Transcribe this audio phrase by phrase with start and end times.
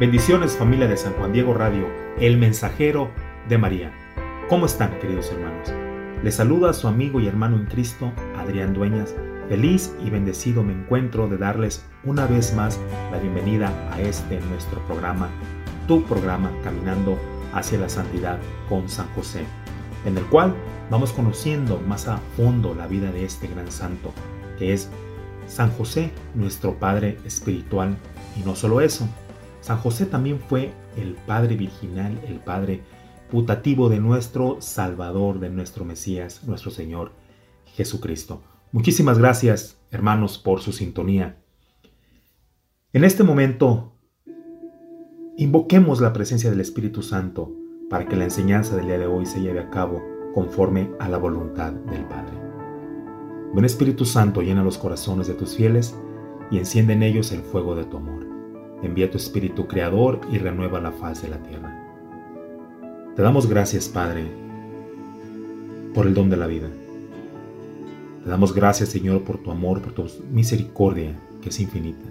[0.00, 1.86] Bendiciones familia de San Juan Diego Radio,
[2.18, 3.12] el mensajero
[3.48, 3.92] de María.
[4.48, 5.72] ¿Cómo están queridos hermanos?
[6.24, 9.14] Les saluda su amigo y hermano en Cristo, Adrián Dueñas.
[9.48, 12.80] Feliz y bendecido me encuentro de darles una vez más
[13.12, 15.28] la bienvenida a este nuestro programa,
[15.86, 17.16] tu programa Caminando
[17.52, 19.44] hacia la Santidad con San José,
[20.04, 20.56] en el cual
[20.90, 24.12] vamos conociendo más a fondo la vida de este gran santo,
[24.58, 24.90] que es
[25.46, 27.96] San José, nuestro Padre espiritual.
[28.36, 29.08] Y no solo eso,
[29.64, 32.82] San José también fue el Padre virginal, el Padre
[33.30, 37.12] putativo de nuestro Salvador, de nuestro Mesías, nuestro Señor
[37.64, 38.42] Jesucristo.
[38.72, 41.38] Muchísimas gracias, hermanos, por su sintonía.
[42.92, 43.94] En este momento,
[45.38, 47.50] invoquemos la presencia del Espíritu Santo
[47.88, 50.02] para que la enseñanza del día de hoy se lleve a cabo
[50.34, 52.36] conforme a la voluntad del Padre.
[53.54, 55.96] Buen Espíritu Santo, llena los corazones de tus fieles
[56.50, 58.33] y enciende en ellos el fuego de tu amor.
[58.84, 61.74] Envía tu Espíritu Creador y renueva la faz de la tierra.
[63.16, 64.26] Te damos gracias, Padre,
[65.94, 66.68] por el don de la vida.
[68.22, 72.04] Te damos gracias, Señor, por tu amor, por tu misericordia, que es infinita.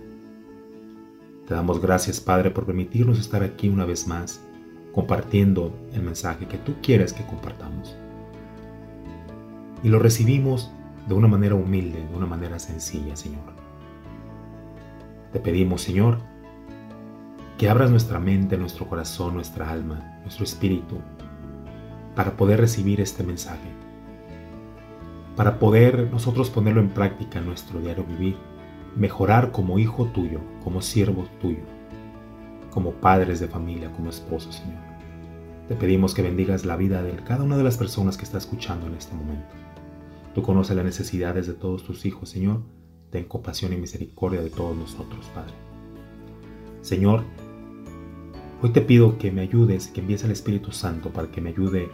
[1.47, 4.41] Te damos gracias, Padre, por permitirnos estar aquí una vez más,
[4.93, 7.95] compartiendo el mensaje que tú quieres que compartamos.
[9.83, 10.71] Y lo recibimos
[11.07, 13.53] de una manera humilde, de una manera sencilla, Señor.
[15.31, 16.32] Te pedimos, Señor,
[17.63, 20.97] que abras nuestra mente, nuestro corazón, nuestra alma, nuestro espíritu,
[22.13, 23.69] para poder recibir este mensaje,
[25.37, 28.35] para poder nosotros ponerlo en práctica en nuestro diario vivir,
[28.97, 31.63] mejorar como hijo tuyo, como siervo tuyo,
[32.69, 34.81] como padres de familia, como esposos, Señor.
[35.69, 38.87] Te pedimos que bendigas la vida de cada una de las personas que está escuchando
[38.87, 39.55] en este momento.
[40.35, 42.59] Tú conoces las necesidades de todos tus hijos, Señor.
[43.09, 45.53] Ten compasión y misericordia de todos nosotros, Padre.
[46.81, 47.23] Señor,
[48.63, 51.89] Hoy te pido que me ayudes, que envíes al Espíritu Santo para que me ayude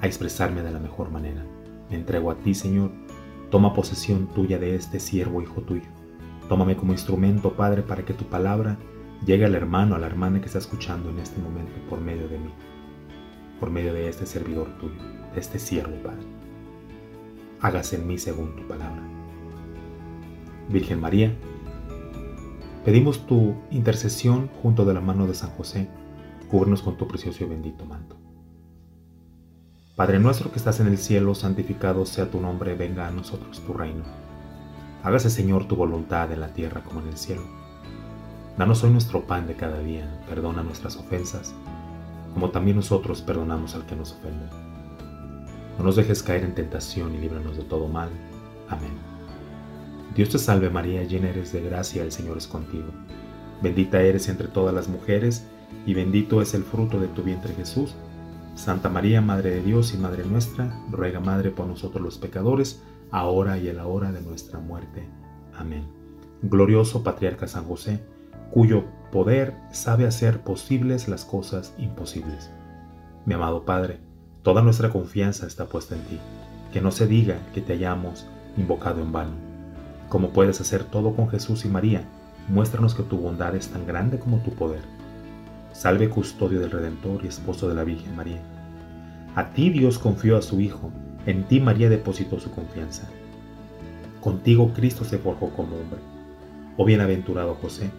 [0.00, 1.44] a expresarme de la mejor manera.
[1.90, 2.92] Me entrego a ti, Señor.
[3.50, 5.84] Toma posesión tuya de este siervo, hijo tuyo.
[6.48, 8.78] Tómame como instrumento, Padre, para que tu palabra
[9.26, 12.38] llegue al hermano, a la hermana que está escuchando en este momento por medio de
[12.38, 12.50] mí,
[13.60, 14.96] por medio de este servidor tuyo,
[15.34, 16.24] de este siervo, Padre.
[17.60, 19.02] Hágase en mí según tu palabra.
[20.70, 21.36] Virgen María,
[22.82, 25.86] pedimos tu intercesión junto de la mano de San José
[26.44, 28.16] cúbrenos con tu precioso y bendito manto.
[29.96, 33.72] Padre nuestro que estás en el cielo, santificado sea tu nombre, venga a nosotros tu
[33.72, 34.02] reino.
[35.04, 37.42] Hágase Señor tu voluntad en la tierra como en el cielo.
[38.58, 41.54] Danos hoy nuestro pan de cada día, perdona nuestras ofensas,
[42.32, 44.46] como también nosotros perdonamos al que nos ofende.
[45.78, 48.10] No nos dejes caer en tentación y líbranos de todo mal.
[48.68, 48.92] Amén.
[50.14, 52.88] Dios te salve María, llena eres de gracia, el Señor es contigo.
[53.62, 55.46] Bendita eres entre todas las mujeres,
[55.86, 57.94] y bendito es el fruto de tu vientre Jesús.
[58.54, 63.58] Santa María, Madre de Dios y Madre nuestra, ruega Madre por nosotros los pecadores, ahora
[63.58, 65.08] y en la hora de nuestra muerte.
[65.56, 65.84] Amén.
[66.42, 68.00] Glorioso Patriarca San José,
[68.50, 72.50] cuyo poder sabe hacer posibles las cosas imposibles.
[73.26, 73.98] Mi amado Padre,
[74.42, 76.18] toda nuestra confianza está puesta en ti.
[76.72, 78.26] Que no se diga que te hayamos
[78.56, 79.32] invocado en vano.
[80.08, 82.04] Como puedes hacer todo con Jesús y María,
[82.48, 84.93] muéstranos que tu bondad es tan grande como tu poder
[85.74, 88.40] Salve custodio del Redentor y esposo de la Virgen María.
[89.34, 90.92] A ti Dios confió a su Hijo,
[91.26, 93.08] en ti María depositó su confianza.
[94.20, 95.98] Contigo Cristo se forjó como hombre.
[96.76, 97.90] Oh bienaventurado José,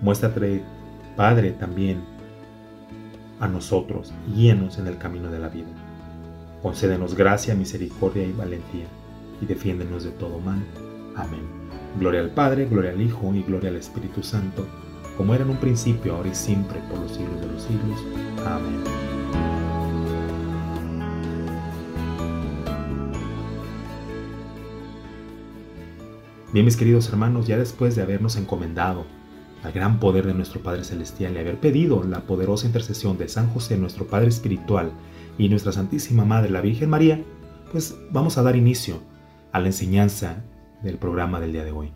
[0.00, 0.64] muéstrate,
[1.16, 2.00] Padre, también
[3.38, 5.68] a nosotros, guíanos en el camino de la vida.
[6.60, 8.86] Concédenos gracia, misericordia y valentía,
[9.40, 10.58] y defiéndenos de todo mal.
[11.14, 11.46] Amén.
[12.00, 14.66] Gloria al Padre, gloria al Hijo y gloria al Espíritu Santo
[15.16, 18.00] como era en un principio, ahora y siempre, por los siglos de los siglos.
[18.46, 18.82] Amén.
[26.52, 29.06] Bien, mis queridos hermanos, ya después de habernos encomendado
[29.62, 33.48] al gran poder de nuestro Padre Celestial y haber pedido la poderosa intercesión de San
[33.48, 34.92] José, nuestro Padre Espiritual,
[35.38, 37.22] y nuestra Santísima Madre, la Virgen María,
[37.70, 39.00] pues vamos a dar inicio
[39.52, 40.44] a la enseñanza
[40.82, 41.92] del programa del día de hoy.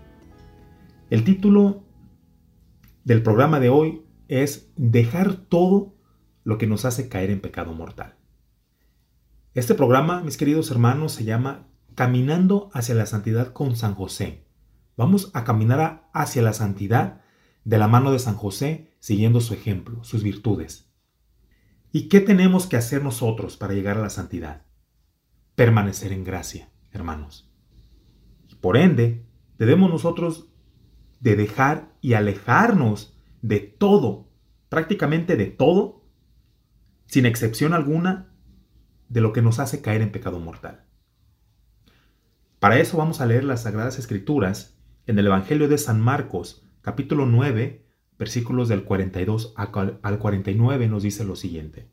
[1.10, 1.82] El título
[3.06, 5.94] del programa de hoy es dejar todo
[6.42, 8.16] lo que nos hace caer en pecado mortal.
[9.54, 14.44] Este programa, mis queridos hermanos, se llama Caminando hacia la Santidad con San José.
[14.96, 17.20] Vamos a caminar hacia la santidad
[17.62, 20.90] de la mano de San José, siguiendo su ejemplo, sus virtudes.
[21.92, 24.66] ¿Y qué tenemos que hacer nosotros para llegar a la santidad?
[25.54, 27.54] Permanecer en gracia, hermanos.
[28.60, 29.24] Por ende,
[29.58, 30.48] debemos nosotros
[31.20, 34.28] de dejar y alejarnos de todo,
[34.68, 36.04] prácticamente de todo,
[37.06, 38.32] sin excepción alguna,
[39.08, 40.84] de lo que nos hace caer en pecado mortal.
[42.58, 44.76] Para eso vamos a leer las Sagradas Escrituras
[45.06, 47.86] en el Evangelio de San Marcos, capítulo 9,
[48.18, 51.88] versículos del 42 al 49 nos dice lo siguiente.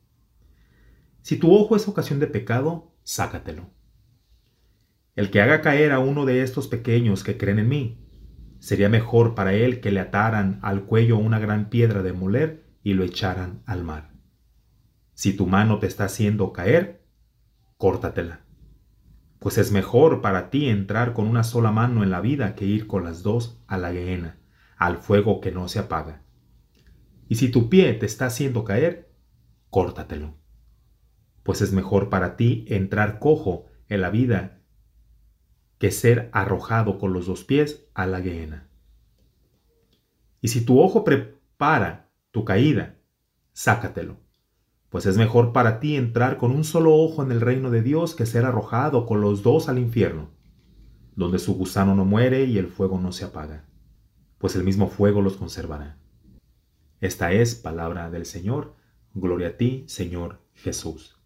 [1.22, 3.70] Si tu ojo es ocasión de pecado, sácatelo.
[5.16, 8.03] El que haga caer a uno de estos pequeños que creen en mí,
[8.64, 12.94] sería mejor para él que le ataran al cuello una gran piedra de moler y
[12.94, 14.14] lo echaran al mar.
[15.12, 17.04] Si tu mano te está haciendo caer,
[17.76, 18.46] córtatela.
[19.40, 22.88] Pues es mejor para ti entrar con una sola mano en la vida que ir
[22.88, 24.40] con las dos a la gehenna,
[24.78, 26.24] al fuego que no se apaga.
[27.28, 29.12] Y si tu pie te está haciendo caer,
[29.72, 30.38] córtatelo.
[31.44, 34.63] Pues es mejor para ti entrar cojo en la vida
[35.84, 38.70] que ser arrojado con los dos pies a la gehenna.
[40.40, 42.96] Y si tu ojo prepara tu caída,
[43.52, 44.16] sácatelo,
[44.88, 48.16] pues es mejor para ti entrar con un solo ojo en el reino de Dios
[48.16, 50.30] que ser arrojado con los dos al infierno,
[51.18, 53.66] donde su gusano no muere y el fuego no se apaga,
[54.38, 55.98] pues el mismo fuego los conservará.
[57.02, 58.78] Esta es palabra del Señor.
[59.14, 61.20] Gloria a ti, Señor Jesús.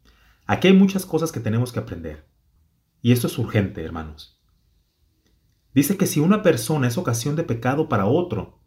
[0.47, 2.25] Aquí hay muchas cosas que tenemos que aprender.
[3.03, 4.36] Y esto es urgente, hermanos.
[5.77, 8.63] Dice que si una persona es ocasión de pecado para otro,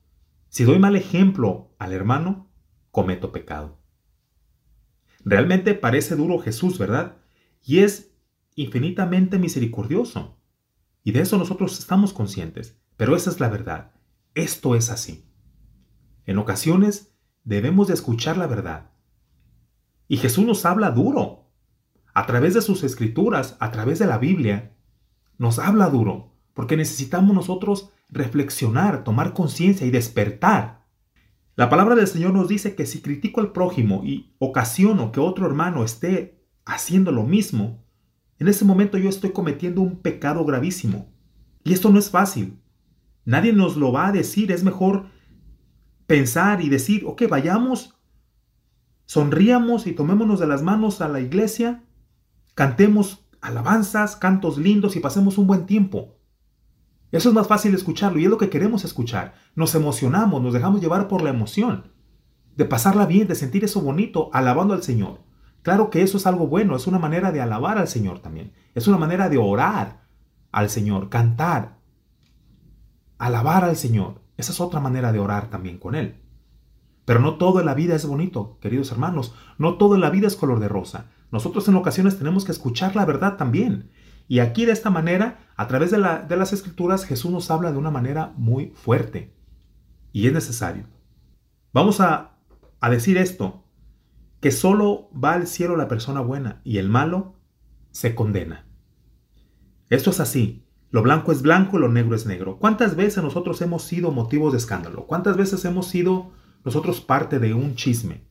[0.49, 2.53] si doy mal ejemplo al hermano,
[2.93, 3.81] cometo pecado.
[5.25, 7.17] Realmente parece duro Jesús, ¿verdad?
[7.65, 8.15] Y es
[8.55, 10.39] infinitamente misericordioso.
[11.03, 12.81] Y de eso nosotros estamos conscientes.
[12.97, 13.91] Pero esa es la verdad.
[14.37, 15.29] Esto es así.
[16.27, 18.93] En ocasiones debemos de escuchar la verdad.
[20.07, 21.51] Y Jesús nos habla duro.
[22.15, 24.77] A través de sus escrituras, a través de la Biblia,
[25.39, 30.87] nos habla duro porque necesitamos nosotros reflexionar, tomar conciencia y despertar.
[31.57, 35.47] La palabra del Señor nos dice que si critico al prójimo y ocasiono que otro
[35.47, 37.85] hermano esté haciendo lo mismo,
[38.39, 41.13] en ese momento yo estoy cometiendo un pecado gravísimo.
[41.63, 42.59] Y esto no es fácil.
[43.25, 44.51] Nadie nos lo va a decir.
[44.51, 45.07] Es mejor
[46.07, 47.95] pensar y decir, ok, vayamos,
[49.05, 51.85] sonríamos y tomémonos de las manos a la iglesia,
[52.55, 56.17] cantemos alabanzas, cantos lindos y pasemos un buen tiempo.
[57.13, 59.35] Eso es más fácil escucharlo y es lo que queremos escuchar.
[59.55, 61.93] Nos emocionamos, nos dejamos llevar por la emoción,
[62.57, 65.21] de pasarla bien, de sentir eso bonito, alabando al Señor.
[65.63, 68.53] Claro que eso es algo bueno, es una manera de alabar al Señor también.
[68.75, 70.07] Es una manera de orar
[70.53, 71.79] al Señor, cantar,
[73.19, 74.23] alabar al Señor.
[74.37, 76.21] Esa es otra manera de orar también con Él.
[77.05, 79.35] Pero no todo en la vida es bonito, queridos hermanos.
[79.59, 81.07] No todo en la vida es color de rosa.
[81.31, 83.91] Nosotros en ocasiones tenemos que escuchar la verdad también.
[84.31, 87.91] Y aquí de esta manera, a través de, las escrituras, Jesús nos habla de una
[87.91, 89.35] manera muy fuerte.
[90.13, 90.85] Y es necesario.
[91.73, 92.39] Vamos a,
[92.79, 93.65] a decir esto,
[94.39, 97.41] que solo va al cielo la persona buena y el malo
[97.91, 98.69] se condena.
[99.89, 100.65] Esto es así.
[100.91, 102.61] Lo blanco es blanco y lo negro es negro.
[102.61, 105.09] ¿Cuántas veces nosotros hemos sido motivos de escándalo?
[105.09, 106.31] ¿Cuántas veces hemos sido
[106.65, 108.29] nosotros parte de un chisme?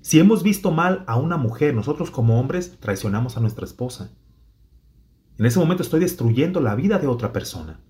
[0.00, 4.10] Si hemos visto mal a una mujer, nosotros como hombres traicionamos a nuestra esposa.
[5.38, 7.80] En ese momento estoy destruyendo la vida de otra persona.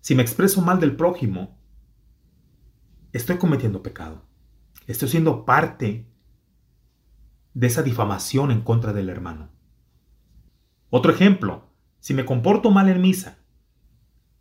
[0.00, 1.58] Si me expreso mal del prójimo,
[3.12, 4.22] estoy cometiendo pecado.
[4.86, 6.06] Estoy siendo parte
[7.54, 9.50] de esa difamación en contra del hermano.
[10.90, 13.38] Otro ejemplo, si me comporto mal en misa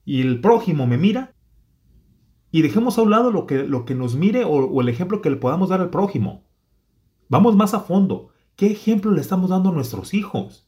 [0.04, 1.34] y el prójimo me mira,
[2.52, 5.22] y dejemos a un lado lo que, lo que nos mire o, o el ejemplo
[5.22, 6.46] que le podamos dar al prójimo.
[7.28, 8.30] Vamos más a fondo.
[8.56, 10.65] ¿Qué ejemplo le estamos dando a nuestros hijos?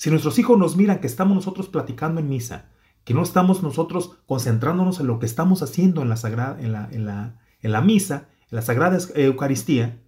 [0.00, 2.70] Si nuestros hijos nos miran que estamos nosotros platicando en misa,
[3.04, 6.88] que no estamos nosotros concentrándonos en lo que estamos haciendo en la, sagrada, en la,
[6.90, 10.02] en la, misa, en la Sagrada Eucaristía,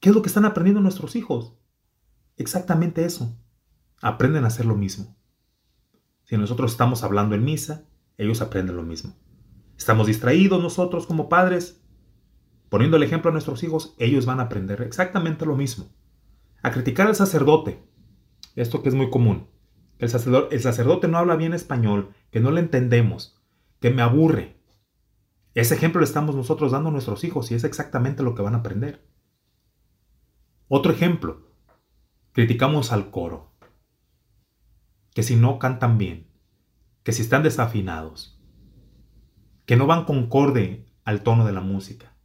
[0.00, 1.56] ¿qué es lo que están aprendiendo nuestros hijos?
[2.36, 3.34] Exactamente eso.
[4.02, 5.16] Aprenden a hacer lo mismo.
[6.24, 9.14] Si nosotros estamos hablando en misa, ellos aprenden lo mismo.
[9.78, 11.82] Estamos distraídos nosotros como padres,
[12.68, 15.88] poniendo el ejemplo a nuestros hijos, ellos van a aprender exactamente lo mismo.
[16.62, 17.82] A criticar al sacerdote,
[18.56, 19.48] esto que es muy común.
[19.98, 23.40] El sacerdote, el sacerdote no habla bien español, que no le entendemos,
[23.80, 24.56] que me aburre.
[25.54, 28.54] Ese ejemplo le estamos nosotros dando a nuestros hijos y es exactamente lo que van
[28.54, 29.06] a aprender.
[30.68, 31.46] Otro ejemplo,
[32.32, 33.54] criticamos al coro,
[35.14, 36.26] que si no cantan bien,
[37.02, 38.42] que si están desafinados,
[39.64, 42.16] que no van concorde al tono de la música.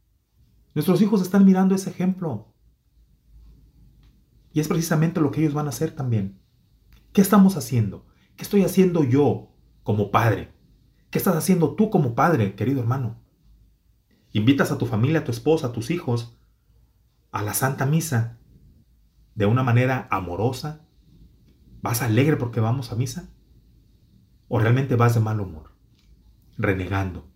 [0.74, 2.51] Nuestros hijos están mirando ese ejemplo.
[4.52, 6.40] Y es precisamente lo que ellos van a hacer también.
[7.12, 8.06] ¿Qué estamos haciendo?
[8.36, 9.50] ¿Qué estoy haciendo yo
[9.82, 10.52] como padre?
[11.10, 13.20] ¿Qué estás haciendo tú como padre, querido hermano?
[14.32, 16.38] Invitas a tu familia, a tu esposa, a tus hijos
[17.32, 18.38] a la Santa Misa
[19.34, 20.86] de una manera amorosa.
[21.80, 23.30] ¿Vas alegre porque vamos a misa?
[24.48, 25.74] ¿O realmente vas de mal humor?
[26.56, 27.28] Renegando.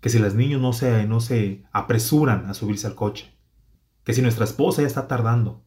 [0.00, 3.38] Que si los niños no se, no se apresuran a subirse al coche.
[4.04, 5.64] Que si nuestra esposa ya está tardando.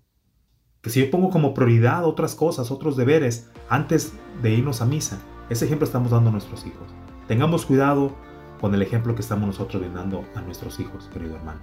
[0.86, 4.14] Que si yo pongo como prioridad otras cosas, otros deberes, antes
[4.44, 5.18] de irnos a misa.
[5.50, 6.88] Ese ejemplo estamos dando a nuestros hijos.
[7.28, 8.16] Tengamos cuidado
[8.62, 11.62] con el ejemplo que estamos nosotros brindando a nuestros hijos, querido hermano.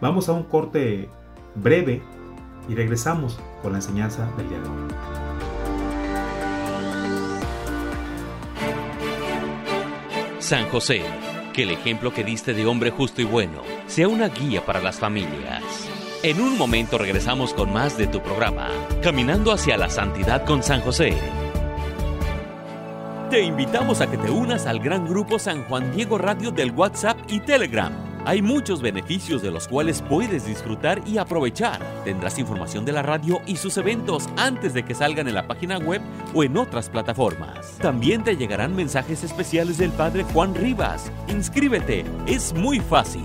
[0.00, 1.08] Vamos a un corte
[1.54, 2.02] breve
[2.68, 4.88] y regresamos con la enseñanza del día de hoy.
[10.40, 11.04] San José,
[11.52, 14.98] que el ejemplo que diste de hombre justo y bueno sea una guía para las
[14.98, 15.87] familias.
[16.24, 18.70] En un momento regresamos con más de tu programa,
[19.04, 21.14] Caminando hacia la Santidad con San José.
[23.30, 27.18] Te invitamos a que te unas al gran grupo San Juan Diego Radio del WhatsApp
[27.28, 27.92] y Telegram.
[28.24, 31.80] Hay muchos beneficios de los cuales puedes disfrutar y aprovechar.
[32.02, 35.78] Tendrás información de la radio y sus eventos antes de que salgan en la página
[35.78, 36.02] web
[36.34, 37.78] o en otras plataformas.
[37.78, 41.12] También te llegarán mensajes especiales del Padre Juan Rivas.
[41.28, 43.24] Inscríbete, es muy fácil.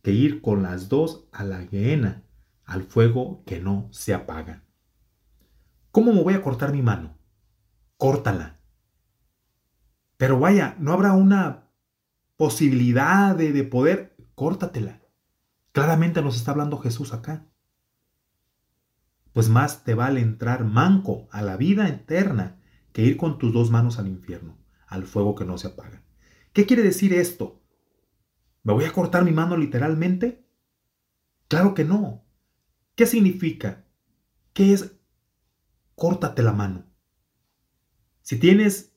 [0.01, 2.23] que ir con las dos a la gehenna,
[2.63, 4.64] al fuego que no se apaga.
[5.95, 7.17] ¿Cómo me voy a cortar mi mano?
[7.95, 8.59] Córtala.
[10.17, 11.69] Pero vaya, no habrá una
[12.35, 15.01] posibilidad de, de poder, córtatela.
[15.71, 17.47] Claramente nos está hablando Jesús acá
[19.35, 22.57] pues más te vale entrar manco a la vida eterna
[22.93, 26.03] que ir con tus dos manos al infierno, al fuego que no se apaga.
[26.53, 27.61] ¿Qué quiere decir esto?
[28.63, 30.47] ¿Me voy a cortar mi mano literalmente?
[31.49, 32.23] Claro que no.
[32.95, 33.83] ¿Qué significa?
[34.53, 34.94] ¿Qué es
[35.95, 36.85] córtate la mano?
[38.21, 38.93] Si tienes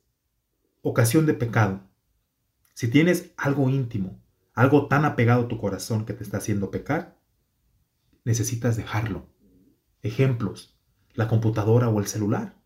[0.82, 1.80] ocasión de pecado,
[2.74, 4.20] si tienes algo íntimo,
[4.54, 7.18] algo tan apegado a tu corazón que te está haciendo pecar,
[8.24, 9.26] necesitas dejarlo
[10.02, 10.78] Ejemplos,
[11.14, 12.56] la computadora o el celular,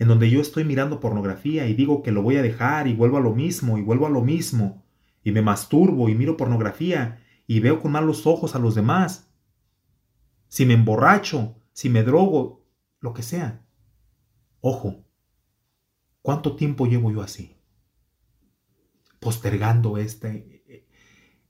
[0.00, 3.18] en donde yo estoy mirando pornografía y digo que lo voy a dejar y vuelvo
[3.18, 4.84] a lo mismo y vuelvo a lo mismo,
[5.22, 9.30] y me masturbo y miro pornografía y veo con malos ojos a los demás.
[10.48, 12.65] Si me emborracho, si me drogo,
[13.06, 13.64] lo que sea.
[14.60, 15.06] Ojo,
[16.22, 17.56] ¿cuánto tiempo llevo yo así?
[19.20, 20.86] Postergando este,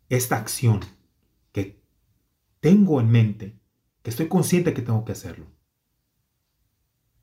[0.08, 0.80] esta acción
[1.52, 1.82] que
[2.60, 3.58] tengo en mente
[4.04, 5.46] estoy consciente que tengo que hacerlo.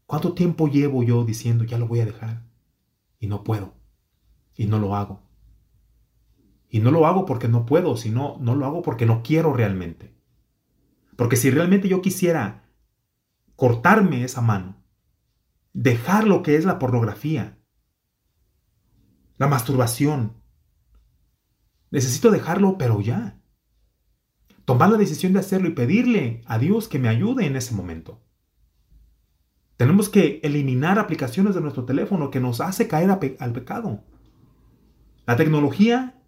[0.05, 2.53] ¿Cuánto tiempo llevo yo diciendo ya lo voy a dejar?
[3.23, 3.73] y no puedo.
[4.53, 5.21] Y no lo hago.
[6.69, 10.13] Y no lo hago porque no puedo, sino no lo hago porque no quiero realmente.
[11.15, 12.62] Porque si realmente yo quisiera
[13.55, 14.83] cortarme esa mano,
[15.74, 17.57] dejar lo que es la pornografía,
[19.38, 20.33] la masturbación,
[21.91, 23.39] necesito dejarlo, pero ya.
[24.65, 28.22] Tomar la decisión de hacerlo y pedirle a Dios que me ayude en ese momento.
[29.77, 34.03] Tenemos que eliminar aplicaciones de nuestro teléfono que nos hace caer al pecado.
[35.25, 36.22] La tecnología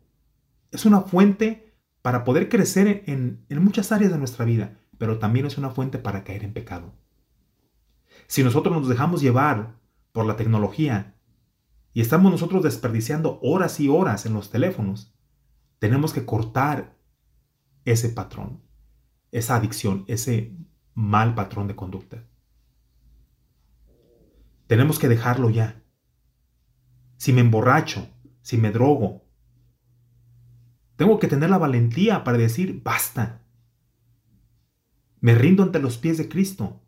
[0.71, 5.45] es una fuente para poder crecer en, en muchas áreas de nuestra vida, pero también
[5.45, 6.93] es una fuente para caer en pecado.
[8.27, 9.79] Si nosotros nos dejamos llevar
[10.11, 11.15] por la tecnología
[11.93, 15.13] y estamos nosotros desperdiciando horas y horas en los teléfonos,
[15.79, 16.97] tenemos que cortar
[17.85, 18.61] ese patrón,
[19.31, 20.57] esa adicción, ese
[20.93, 22.23] mal patrón de conducta.
[24.67, 25.83] Tenemos que dejarlo ya.
[27.17, 28.09] Si me emborracho,
[28.41, 29.25] si me drogo,
[30.95, 33.41] tengo que tener la valentía para decir, basta.
[35.19, 36.84] Me rindo ante los pies de Cristo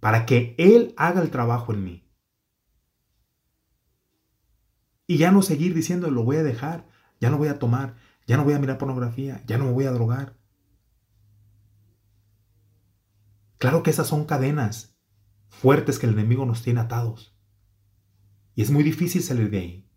[0.00, 2.10] para que Él haga el trabajo en mí.
[5.06, 6.88] Y ya no seguir diciendo, lo voy a dejar,
[7.20, 9.84] ya no voy a tomar, ya no voy a mirar pornografía, ya no me voy
[9.84, 10.36] a drogar.
[13.58, 14.96] Claro que esas son cadenas
[15.48, 17.36] fuertes que el enemigo nos tiene atados.
[18.54, 19.90] Y es muy difícil salir de ahí.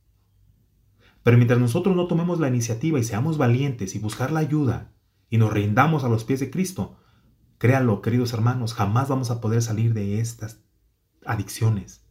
[1.23, 4.93] Pero mientras nosotros no tomemos la iniciativa y seamos valientes y buscar la ayuda
[5.29, 6.97] y nos rindamos a los pies de Cristo,
[7.63, 10.61] créanlo, queridos hermanos, jamás vamos a poder salir de estas
[11.25, 12.05] adicciones.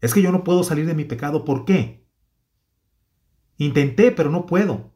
[0.00, 1.44] Es que yo no puedo salir de mi pecado.
[1.44, 2.08] ¿Por qué?
[3.58, 4.94] Intenté, pero no puedo.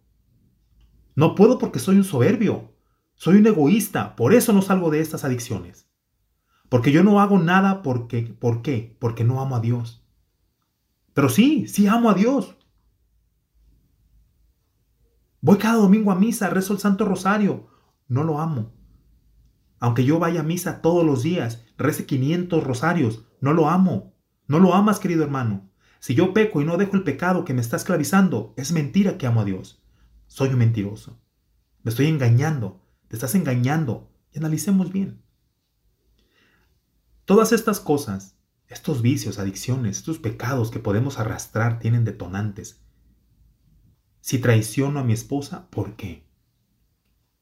[1.17, 2.73] No puedo porque soy un soberbio.
[3.15, 4.17] Soy un egoísta.
[4.17, 5.91] Por eso no salgo de estas adicciones.
[6.71, 8.97] Porque yo no hago nada porque, ¿por qué?
[8.99, 10.03] Porque no amo a Dios.
[11.13, 12.57] Pero sí, sí amo a Dios.
[15.43, 17.77] Voy cada domingo a misa, rezo el Santo Rosario.
[18.09, 18.73] No lo amo.
[19.79, 24.15] Aunque yo vaya a misa todos los días, rece 500 rosarios, no lo amo.
[24.49, 25.71] No lo amas, querido hermano.
[26.01, 29.27] Si yo peco y no dejo el pecado que me está esclavizando, es mentira que
[29.27, 29.83] amo a Dios.
[30.27, 31.21] Soy un mentiroso.
[31.83, 32.83] Me estoy engañando.
[33.09, 34.11] Te estás engañando.
[34.33, 35.23] Y analicemos bien.
[37.25, 42.83] Todas estas cosas, estos vicios, adicciones, estos pecados que podemos arrastrar tienen detonantes.
[44.21, 46.28] Si traiciono a mi esposa, ¿por qué?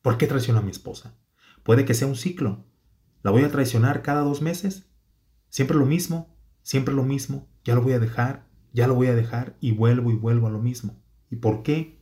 [0.06, 1.18] ¿Por qué traiciono a mi esposa?
[1.64, 2.64] Puede que sea un ciclo.
[3.24, 4.88] ¿La voy a traicionar cada dos meses?
[5.48, 7.48] Siempre lo mismo, siempre lo mismo.
[7.64, 10.50] Ya lo voy a dejar, ya lo voy a dejar y vuelvo y vuelvo a
[10.50, 11.02] lo mismo.
[11.28, 12.00] ¿Y por qué?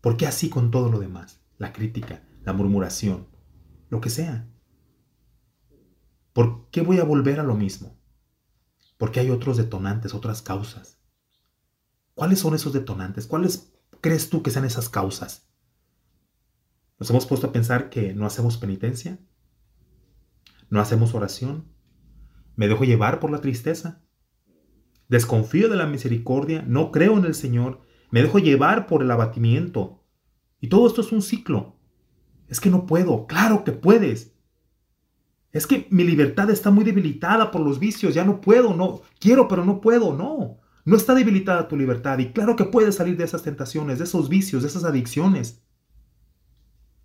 [0.00, 1.40] ¿Por qué así con todo lo demás?
[1.56, 3.28] La crítica, la murmuración,
[3.88, 4.50] lo que sea.
[6.32, 7.96] ¿Por qué voy a volver a lo mismo?
[8.98, 10.98] Porque hay otros detonantes, otras causas.
[12.14, 13.28] ¿Cuáles son esos detonantes?
[13.28, 15.51] ¿Cuáles crees tú que sean esas causas?
[16.98, 19.18] ¿Nos hemos puesto a pensar que no hacemos penitencia?
[20.70, 21.66] ¿No hacemos oración?
[22.56, 24.02] ¿Me dejo llevar por la tristeza?
[25.08, 26.64] ¿Desconfío de la misericordia?
[26.66, 27.82] ¿No creo en el Señor?
[28.10, 30.04] ¿Me dejo llevar por el abatimiento?
[30.60, 31.76] Y todo esto es un ciclo.
[32.48, 33.26] Es que no puedo.
[33.26, 34.32] Claro que puedes.
[35.52, 39.48] Es que mi libertad está muy debilitada por los vicios, ya no puedo, no quiero,
[39.48, 40.60] pero no puedo, no.
[40.84, 44.28] No está debilitada tu libertad y claro que puedes salir de esas tentaciones, de esos
[44.28, 45.62] vicios, de esas adicciones.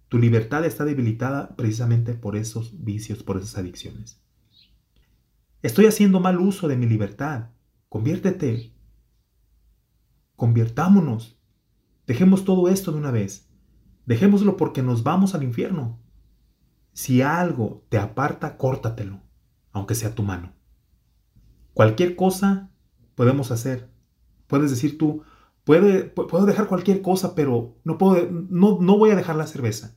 [0.10, 4.22] Tu libertad está debilitada precisamente por esos vicios, por esas adicciones.
[5.62, 7.50] Estoy haciendo mal uso de mi libertad.
[7.90, 8.74] Conviértete.
[10.36, 11.38] Convirtámonos.
[12.06, 13.50] Dejemos todo esto de una vez.
[14.06, 16.00] Dejémoslo porque nos vamos al infierno.
[16.94, 19.22] Si algo te aparta, córtatelo,
[19.74, 20.54] aunque sea tu mano.
[21.74, 22.72] Cualquier cosa
[23.16, 23.92] podemos hacer.
[24.48, 25.24] Puedes decir tú,
[25.66, 29.97] puedo dejar cualquier cosa, pero no, puedo, no, no voy a dejar la cerveza.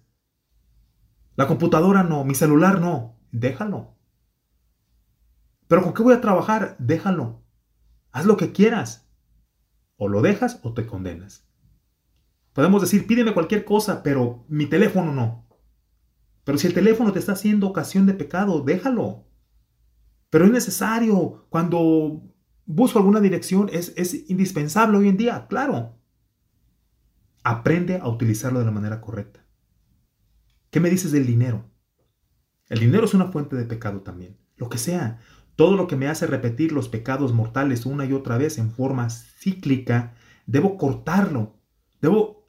[1.40, 3.96] La computadora no, mi celular no, déjalo.
[5.68, 6.76] Pero ¿con qué voy a trabajar?
[6.78, 7.42] Déjalo.
[8.12, 9.08] Haz lo que quieras.
[9.96, 11.48] O lo dejas o te condenas.
[12.52, 15.48] Podemos decir, pídeme cualquier cosa, pero mi teléfono no.
[16.44, 19.24] Pero si el teléfono te está haciendo ocasión de pecado, déjalo.
[20.28, 21.46] Pero es necesario.
[21.48, 22.20] Cuando
[22.66, 25.96] busco alguna dirección, es, es indispensable hoy en día, claro.
[27.42, 29.40] Aprende a utilizarlo de la manera correcta.
[30.70, 31.64] ¿Qué me dices del dinero?
[32.68, 34.38] El dinero es una fuente de pecado también.
[34.56, 35.20] Lo que sea.
[35.56, 39.10] Todo lo que me hace repetir los pecados mortales una y otra vez en forma
[39.10, 40.14] cíclica,
[40.46, 41.58] debo cortarlo.
[42.00, 42.48] Debo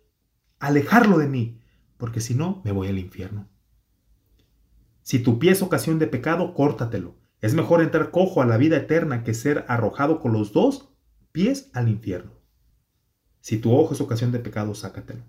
[0.59, 1.61] alejarlo de mí.
[1.97, 3.49] Porque si no, me voy al infierno.
[5.01, 7.15] Si tu pie es ocasión de pecado, córtatelo.
[7.41, 10.93] Es mejor entrar cojo a la vida eterna que ser arrojado con los dos
[11.31, 12.33] pies al infierno.
[13.39, 15.23] Si tu ojo es ocasión de pecado, sácatelo,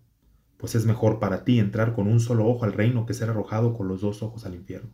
[0.63, 3.75] pues es mejor para ti entrar con un solo ojo al reino que ser arrojado
[3.75, 4.91] con los dos ojos al infierno.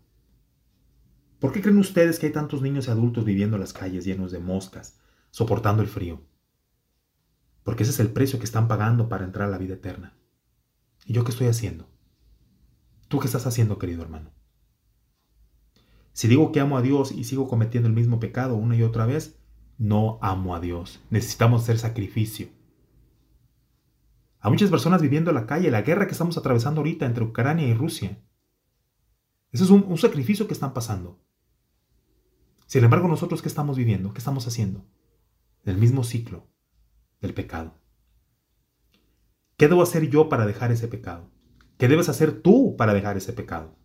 [1.40, 4.33] ¿Por qué creen ustedes que hay tantos niños y adultos viviendo en las calles llenos
[4.33, 4.98] de moscas,
[5.31, 6.22] soportando el frío?
[7.64, 10.16] Porque ese es el precio que están pagando para entrar a la vida eterna.
[11.04, 11.87] ¿Y yo qué estoy haciendo?
[13.09, 14.31] ¿Tú qué estás haciendo, querido hermano?
[16.14, 19.04] Si digo que amo a Dios y sigo cometiendo el mismo pecado una y otra
[19.04, 19.38] vez,
[19.76, 21.02] no amo a Dios.
[21.11, 22.48] Necesitamos hacer sacrificio.
[24.48, 27.66] A muchas personas viviendo en la calle, la guerra que estamos atravesando ahorita entre Ucrania
[27.66, 28.18] y Rusia.
[29.52, 31.22] Ese es un, sacrificio que están pasando.
[32.64, 34.87] Sin embargo, nosotros qué estamos viviendo, qué estamos haciendo?
[35.64, 36.48] El mismo ciclo
[37.20, 37.74] del pecado.
[39.58, 41.30] ¿Qué debo hacer yo para dejar ese pecado?
[41.76, 43.76] ¿Qué debes hacer tú para dejar ese pecado?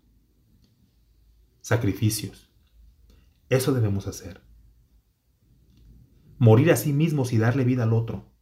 [1.60, 2.50] Sacrificios.
[3.50, 4.42] Eso debemos hacer.
[6.38, 8.33] Morir a sí mismos y darle vida al otro.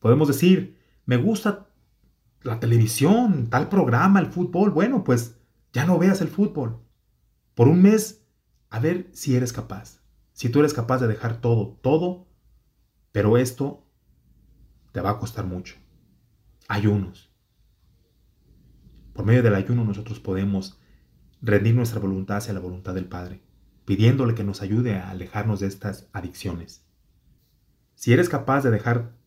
[0.00, 1.68] Podemos decir, me gusta
[2.42, 4.70] la televisión, tal programa, el fútbol.
[4.70, 5.38] Bueno, pues
[5.72, 6.80] ya no veas el fútbol.
[7.54, 8.26] Por un mes,
[8.70, 10.00] a ver si eres capaz.
[10.32, 12.26] Si tú eres capaz de dejar todo, todo,
[13.12, 13.86] pero esto
[14.92, 15.76] te va a costar mucho.
[16.66, 17.30] Ayunos.
[19.12, 20.80] Por medio del ayuno nosotros podemos
[21.42, 23.42] rendir nuestra voluntad hacia la voluntad del Padre,
[23.84, 26.86] pidiéndole que nos ayude a alejarnos de estas adicciones.
[27.96, 29.19] Si eres capaz de dejar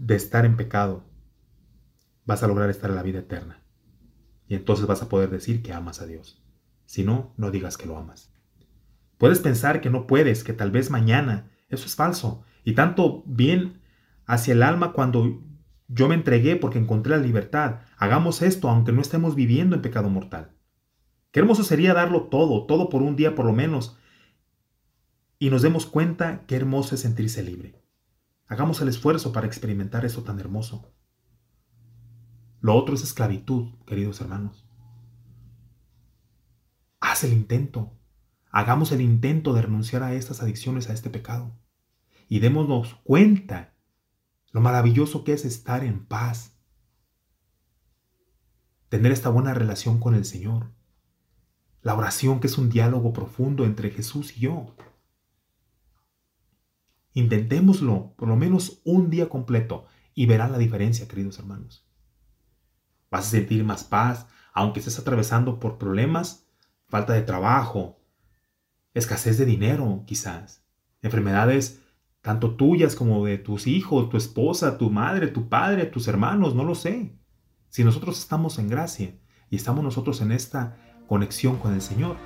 [0.00, 1.04] de estar en pecado,
[2.24, 3.62] vas a lograr estar en la vida eterna.
[4.48, 6.42] Y entonces vas a poder decir que amas a Dios.
[6.86, 8.32] Si no, no digas que lo amas.
[9.18, 11.50] Puedes pensar que no puedes, que tal vez mañana.
[11.68, 12.42] Eso es falso.
[12.64, 13.80] Y tanto bien
[14.26, 15.42] hacia el alma cuando
[15.88, 17.80] yo me entregué porque encontré la libertad.
[17.98, 20.52] Hagamos esto aunque no estemos viviendo en pecado mortal.
[21.30, 23.96] Qué hermoso sería darlo todo, todo por un día por lo menos,
[25.38, 27.79] y nos demos cuenta qué hermoso es sentirse libre.
[28.50, 30.92] Hagamos el esfuerzo para experimentar eso tan hermoso.
[32.60, 34.68] Lo otro es esclavitud, queridos hermanos.
[36.98, 37.96] Haz el intento.
[38.50, 41.56] Hagamos el intento de renunciar a estas adicciones, a este pecado
[42.28, 43.74] y démonos cuenta
[44.50, 46.56] lo maravilloso que es estar en paz,
[48.88, 50.72] tener esta buena relación con el Señor,
[51.82, 54.74] la oración que es un diálogo profundo entre Jesús y yo.
[57.12, 61.86] Intentémoslo por lo menos un día completo y verán la diferencia, queridos hermanos.
[63.10, 66.46] Vas a sentir más paz, aunque estés atravesando por problemas,
[66.88, 68.00] falta de trabajo,
[68.94, 70.64] escasez de dinero, quizás,
[71.02, 71.80] enfermedades
[72.22, 76.64] tanto tuyas como de tus hijos, tu esposa, tu madre, tu padre, tus hermanos, no
[76.64, 77.18] lo sé.
[77.68, 79.18] Si nosotros estamos en gracia
[79.48, 80.76] y estamos nosotros en esta
[81.08, 82.16] conexión con el Señor,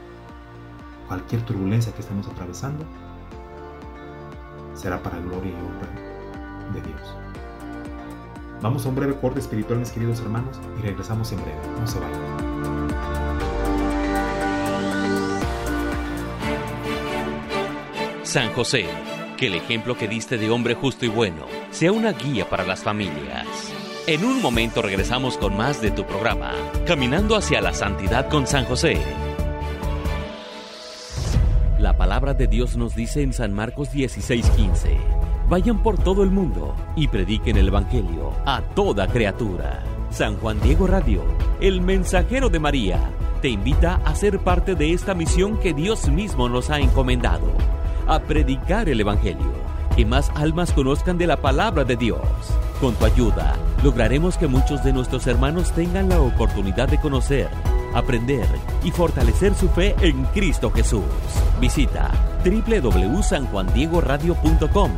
[1.07, 2.85] cualquier turbulencia que estemos atravesando
[4.75, 5.89] será para gloria y honra
[6.73, 7.17] de Dios.
[8.61, 11.59] Vamos a un breve corte espiritual, mis queridos hermanos, y regresamos en breve.
[11.81, 12.21] No se vayan.
[18.23, 18.87] San José
[19.37, 22.83] que el ejemplo que diste de hombre justo y bueno sea una guía para las
[22.83, 23.47] familias.
[24.07, 26.53] En un momento regresamos con más de tu programa,
[26.87, 28.99] Caminando hacia la Santidad con San José.
[32.25, 34.97] Palabra de Dios nos dice en San Marcos 16:15,
[35.47, 39.83] vayan por todo el mundo y prediquen el Evangelio a toda criatura.
[40.09, 41.23] San Juan Diego Radio,
[41.61, 42.99] el mensajero de María,
[43.43, 47.53] te invita a ser parte de esta misión que Dios mismo nos ha encomendado
[48.07, 49.53] a predicar el Evangelio,
[49.95, 52.23] que más almas conozcan de la palabra de Dios.
[52.81, 57.51] Con tu ayuda, lograremos que muchos de nuestros hermanos tengan la oportunidad de conocer,
[57.95, 58.47] aprender
[58.83, 61.05] y fortalecer su fe en Cristo Jesús.
[61.61, 62.11] Visita
[62.45, 64.91] www.sanjuandiegoradio.com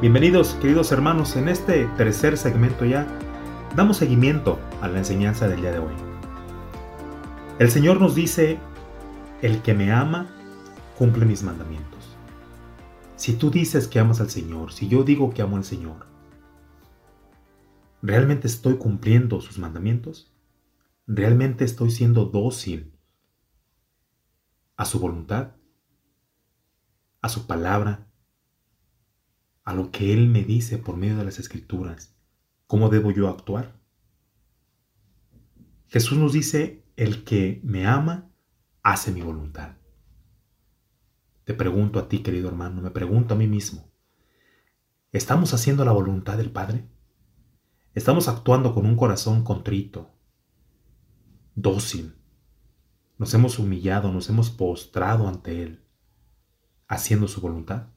[0.00, 3.06] Bienvenidos queridos hermanos, en este tercer segmento ya
[3.76, 6.13] damos seguimiento a la enseñanza del día de hoy.
[7.60, 8.58] El Señor nos dice,
[9.40, 10.28] el que me ama,
[10.98, 12.16] cumple mis mandamientos.
[13.14, 16.04] Si tú dices que amas al Señor, si yo digo que amo al Señor,
[18.02, 20.34] ¿realmente estoy cumpliendo sus mandamientos?
[21.06, 22.92] ¿Realmente estoy siendo dócil
[24.76, 25.54] a su voluntad?
[27.22, 28.08] ¿A su palabra?
[29.62, 32.16] ¿A lo que Él me dice por medio de las escrituras?
[32.66, 33.80] ¿Cómo debo yo actuar?
[35.86, 38.30] Jesús nos dice, el que me ama,
[38.82, 39.76] hace mi voluntad.
[41.44, 43.90] Te pregunto a ti, querido hermano, me pregunto a mí mismo,
[45.12, 46.88] ¿estamos haciendo la voluntad del Padre?
[47.94, 50.10] ¿Estamos actuando con un corazón contrito,
[51.54, 52.16] dócil?
[53.18, 55.84] Nos hemos humillado, nos hemos postrado ante Él,
[56.88, 57.88] haciendo su voluntad.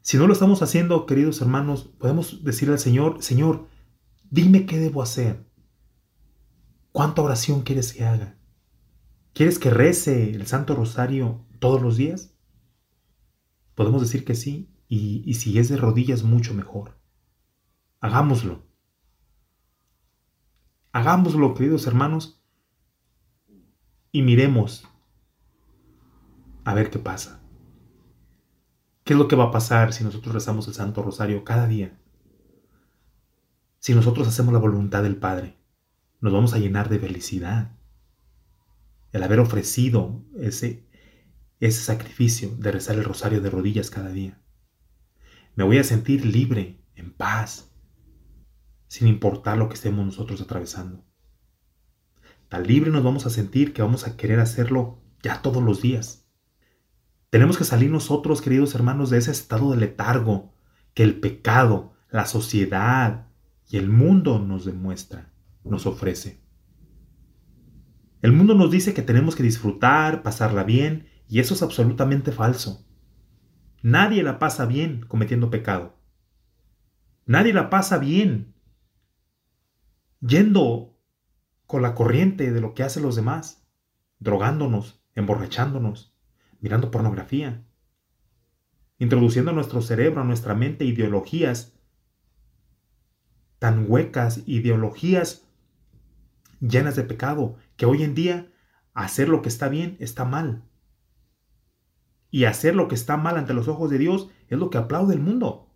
[0.00, 3.68] Si no lo estamos haciendo, queridos hermanos, podemos decirle al Señor, Señor,
[4.30, 5.46] dime qué debo hacer.
[6.92, 8.36] ¿Cuánta oración quieres que haga?
[9.32, 12.34] ¿Quieres que rece el Santo Rosario todos los días?
[13.74, 16.98] Podemos decir que sí, y, si es de rodillas, mucho mejor.
[18.00, 18.62] Hagámoslo.
[20.92, 22.44] Hagámoslo, queridos hermanos,
[24.10, 24.86] y miremos
[26.64, 27.40] a ver qué pasa.
[29.02, 31.98] ¿Qué es lo que va a pasar si nosotros rezamos el Santo Rosario cada día?
[33.78, 35.61] Si nosotros hacemos la voluntad del Padre
[36.22, 37.72] nos vamos a llenar de felicidad.
[39.10, 40.86] El haber ofrecido ese,
[41.58, 44.40] ese sacrificio de rezar el rosario de rodillas cada día.
[45.56, 47.72] Me voy a sentir libre, en paz,
[48.86, 51.04] sin importar lo que estemos nosotros atravesando.
[52.48, 56.28] Tan libre nos vamos a sentir que vamos a querer hacerlo ya todos los días.
[57.30, 60.54] Tenemos que salir nosotros, queridos hermanos, de ese estado de letargo
[60.94, 63.26] que el pecado, la sociedad
[63.68, 65.31] y el mundo nos demuestran
[65.64, 66.42] nos ofrece.
[68.20, 72.86] El mundo nos dice que tenemos que disfrutar, pasarla bien, y eso es absolutamente falso.
[73.82, 75.98] Nadie la pasa bien cometiendo pecado.
[77.26, 78.54] Nadie la pasa bien
[80.20, 80.96] yendo
[81.66, 83.66] con la corriente de lo que hacen los demás,
[84.20, 86.14] drogándonos, emborrachándonos,
[86.60, 87.64] mirando pornografía,
[88.98, 91.72] introduciendo a nuestro cerebro, a nuestra mente ideologías
[93.58, 95.46] tan huecas, ideologías
[96.62, 98.50] llenas de pecado, que hoy en día
[98.94, 100.64] hacer lo que está bien está mal.
[102.30, 105.14] Y hacer lo que está mal ante los ojos de Dios es lo que aplaude
[105.14, 105.68] el mundo.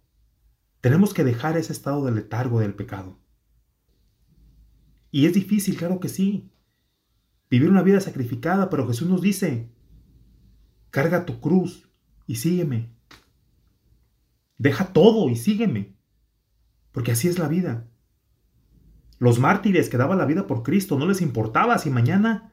[0.81, 3.18] Tenemos que dejar ese estado de letargo del pecado.
[5.11, 6.51] Y es difícil, claro que sí.
[7.51, 9.70] Vivir una vida sacrificada, pero Jesús nos dice,
[10.90, 11.90] carga tu cruz
[12.27, 12.94] y sígueme.
[14.59, 15.96] Deja todo y sígueme.
[16.92, 17.88] Porque así es la vida.
[19.18, 22.52] Los mártires que daban la vida por Cristo no les importaba si mañana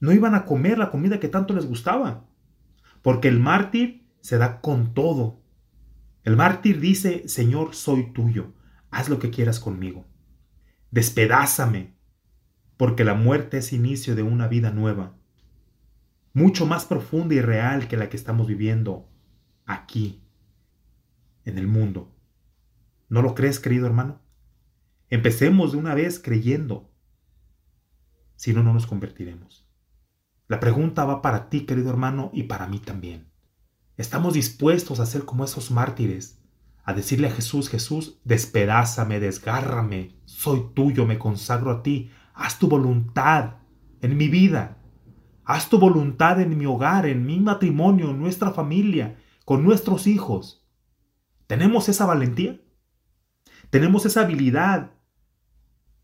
[0.00, 2.26] no iban a comer la comida que tanto les gustaba.
[3.02, 5.42] Porque el mártir se da con todo.
[6.22, 8.54] El mártir dice, Señor, soy tuyo,
[8.90, 10.06] haz lo que quieras conmigo.
[10.90, 11.94] Despedázame,
[12.78, 15.16] porque la muerte es inicio de una vida nueva,
[16.32, 19.08] mucho más profunda y real que la que estamos viviendo
[19.66, 20.22] aquí,
[21.44, 22.10] en el mundo.
[23.08, 24.23] ¿No lo crees, querido hermano?
[25.10, 26.90] Empecemos de una vez creyendo.
[28.36, 29.68] Si no, no nos convertiremos.
[30.48, 33.30] La pregunta va para ti, querido hermano, y para mí también.
[33.96, 36.42] ¿Estamos dispuestos a ser como esos mártires?
[36.82, 42.68] A decirle a Jesús, Jesús, despedázame, desgárrame, soy tuyo, me consagro a ti, haz tu
[42.68, 43.58] voluntad
[44.02, 44.82] en mi vida,
[45.44, 50.66] haz tu voluntad en mi hogar, en mi matrimonio, en nuestra familia, con nuestros hijos.
[51.46, 52.60] ¿Tenemos esa valentía?
[53.74, 54.92] ¿Tenemos esa habilidad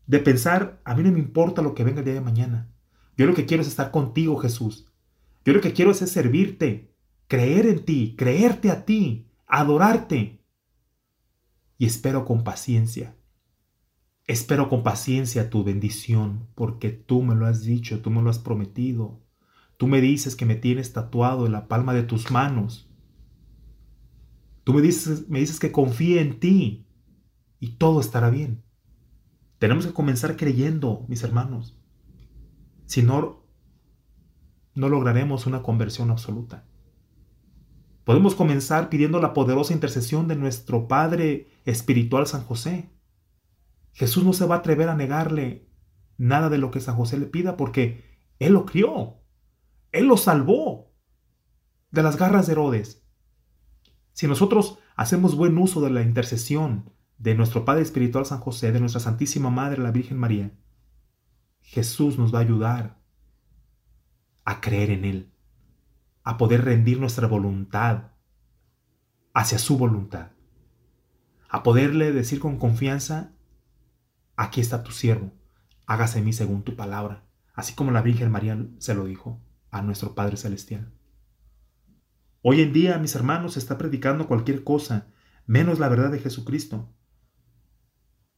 [0.05, 2.69] de pensar, a mí no me importa lo que venga el día de mañana.
[3.15, 4.91] Yo lo que quiero es estar contigo, Jesús.
[5.45, 6.93] Yo lo que quiero es, servirte,
[7.29, 10.43] creer en ti, creerte a ti, adorarte.
[11.77, 13.15] Y espero con paciencia.
[14.27, 18.39] Espero con paciencia tu bendición, porque tú me lo has dicho, tú me lo has
[18.39, 19.21] prometido.
[19.77, 22.91] Tú me dices que me tienes tatuado en la palma de tus manos.
[24.65, 26.85] Tú me dices, me dices que confíe en ti
[27.61, 28.63] y todo estará bien.
[29.59, 31.79] Tenemos que comenzar creyendo, mis hermanos.
[32.87, 33.45] Si no,
[34.73, 36.65] no lograremos una conversión absoluta.
[38.03, 42.89] Podemos comenzar pidiendo la poderosa intercesión de nuestro Padre Espiritual San José.
[43.93, 45.69] Jesús no se va a atrever a negarle
[46.17, 48.03] nada de lo que San José le pida porque
[48.39, 49.17] Él lo crió.
[49.91, 50.91] Él lo salvó
[51.91, 53.05] de las garras de Herodes.
[54.13, 56.91] Si nosotros hacemos buen uso de la intercesión
[57.21, 60.51] de nuestro Padre Espiritual San José, de nuestra Santísima Madre la Virgen María,
[61.61, 62.97] Jesús nos va a ayudar
[64.43, 65.31] a creer en Él,
[66.23, 68.13] a poder rendir nuestra voluntad
[69.35, 70.31] hacia su voluntad,
[71.47, 73.33] a poderle decir con confianza,
[74.35, 75.31] aquí está tu siervo,
[75.85, 79.83] hágase en mí según tu palabra, así como la Virgen María se lo dijo a
[79.83, 80.91] nuestro Padre Celestial.
[82.41, 85.05] Hoy en día, mis hermanos, se está predicando cualquier cosa,
[85.45, 86.89] menos la verdad de Jesucristo.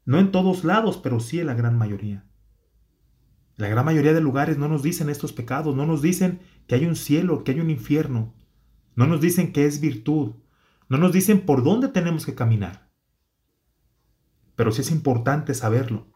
[0.05, 2.25] No en todos lados, pero sí en la gran mayoría.
[3.55, 6.85] La gran mayoría de lugares no nos dicen estos pecados, no nos dicen que hay
[6.85, 8.33] un cielo, que hay un infierno,
[8.95, 10.33] no nos dicen que es virtud,
[10.89, 12.91] no nos dicen por dónde tenemos que caminar.
[14.55, 16.07] Pero sí es importante saberlo.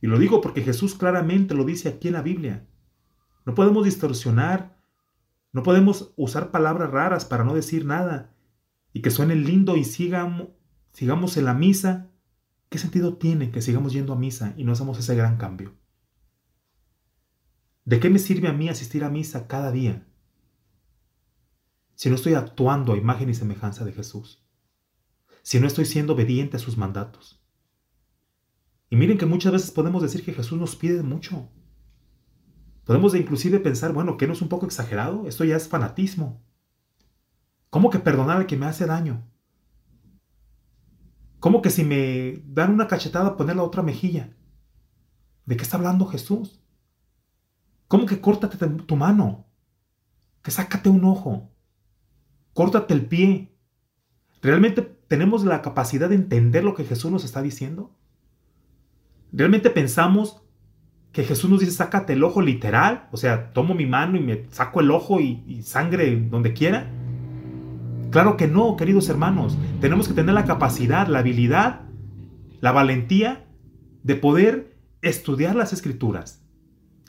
[0.00, 2.68] Y lo digo porque Jesús claramente lo dice aquí en la Biblia.
[3.44, 4.76] No podemos distorsionar,
[5.52, 8.34] no podemos usar palabras raras para no decir nada
[8.92, 10.48] y que suene lindo y sigamos,
[10.92, 12.10] sigamos en la misa.
[12.68, 15.74] ¿Qué sentido tiene que sigamos yendo a misa y no hacemos ese gran cambio?
[17.84, 20.06] ¿De qué me sirve a mí asistir a misa cada día
[21.94, 24.46] si no estoy actuando a imagen y semejanza de Jesús?
[25.42, 27.42] Si no estoy siendo obediente a sus mandatos.
[28.90, 31.48] Y miren que muchas veces podemos decir que Jesús nos pide mucho.
[32.84, 36.42] Podemos inclusive pensar, bueno, que no es un poco exagerado, esto ya es fanatismo.
[37.70, 39.26] ¿Cómo que perdonar al que me hace daño?
[41.40, 44.34] ¿Cómo que si me dan una cachetada poner la otra mejilla?
[45.46, 46.60] ¿De qué está hablando Jesús?
[47.86, 49.46] ¿Cómo que córtate tu mano?
[50.42, 51.50] Que sácate un ojo.
[52.52, 53.56] Córtate el pie.
[54.42, 57.96] ¿Realmente tenemos la capacidad de entender lo que Jesús nos está diciendo?
[59.32, 60.42] ¿Realmente pensamos
[61.12, 63.08] que Jesús nos dice sácate el ojo literal?
[63.12, 66.90] O sea, tomo mi mano y me saco el ojo y, y sangre donde quiera.
[68.10, 69.56] Claro que no, queridos hermanos.
[69.80, 71.82] Tenemos que tener la capacidad, la habilidad,
[72.60, 73.46] la valentía
[74.02, 76.42] de poder estudiar las escrituras,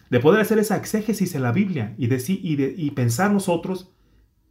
[0.10, 3.94] de poder hacer esa exégesis en la Biblia y, decir, y, y pensar nosotros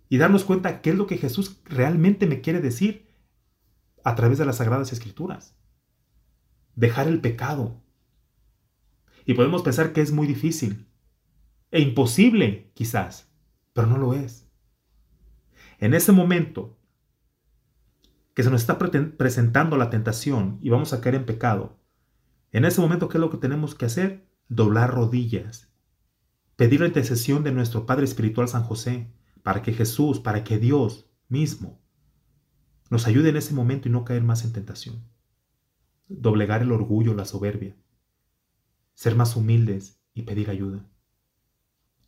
[0.09, 3.09] y darnos cuenta qué es lo que Jesús realmente me quiere decir
[4.03, 5.55] a través de las sagradas escrituras.
[6.75, 7.83] Dejar el pecado.
[9.27, 10.87] Y podemos pensar que es muy difícil
[11.71, 13.31] e imposible quizás,
[13.75, 14.48] pero no lo es.
[15.79, 16.77] En ese momento
[18.35, 21.79] que se nos está presentando la tentación y vamos a caer en pecado,
[22.53, 24.29] en ese momento, ¿qué es lo que tenemos que hacer?
[24.49, 25.71] doblar rodillas,
[26.57, 29.13] pedir la intercesión de nuestro Padre Espiritual San José,
[29.43, 31.81] para que Jesús, para que Dios mismo
[32.91, 35.05] nos ayude en ese momento y no caer más en tentación.
[36.09, 37.77] Doblegar el orgullo, la soberbia,
[38.95, 40.89] ser más humildes y pedir ayuda.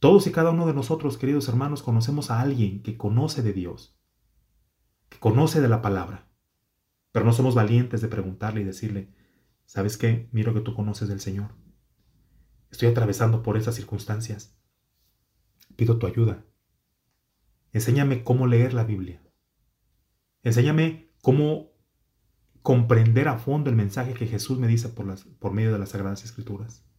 [0.01, 4.01] Todos y cada uno de nosotros, queridos hermanos, conocemos a alguien que conoce de Dios,
[5.11, 6.27] que conoce de la palabra,
[7.13, 9.15] pero no somos valientes de preguntarle y decirle,
[9.67, 10.31] ¿sabes qué?
[10.33, 11.55] Miro que tú conoces del Señor.
[12.71, 14.59] Estoy atravesando por esas circunstancias.
[15.77, 16.47] Pido tu ayuda.
[17.73, 19.23] Enséñame cómo leer la Biblia.
[20.43, 21.73] Enséñame cómo
[22.63, 25.91] comprender a fondo el mensaje que Jesús me dice por, las, por medio de las
[25.91, 26.89] Sagradas Escrituras.